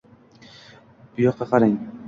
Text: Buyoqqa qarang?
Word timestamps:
Buyoqqa 1.19 1.49
qarang? 1.55 1.77